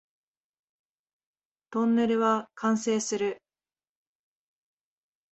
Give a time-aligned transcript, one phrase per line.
[1.69, 3.39] トンネルは完成する